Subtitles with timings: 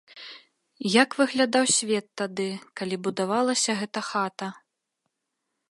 [0.93, 2.47] Як выглядаў свет тады,
[2.81, 4.47] калі будавалася гэта хата?